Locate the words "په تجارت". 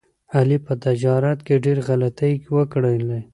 0.65-1.39